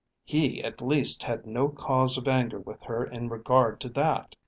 He 0.23 0.63
at 0.63 0.81
least 0.81 1.21
had 1.21 1.45
no 1.45 1.69
cause 1.69 2.17
of 2.17 2.27
anger 2.27 2.59
with 2.59 2.81
her 2.85 3.05
in 3.05 3.29
regard 3.29 3.79
to 3.81 3.89
that. 3.89 4.35